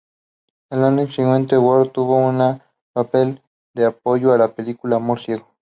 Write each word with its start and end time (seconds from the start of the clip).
Al 0.71 0.83
año 0.83 1.05
siguiente, 1.11 1.59
Ward 1.59 1.89
tuvo 1.91 2.17
una 2.17 2.65
papel 2.91 3.39
de 3.75 3.85
apoyo 3.85 4.33
en 4.33 4.39
la 4.39 4.55
película 4.55 4.95
"Amor 4.95 5.19
ciego". 5.19 5.47